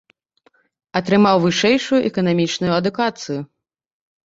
[0.99, 3.39] Атрымаў вышэйшую эканамічную адукацыю.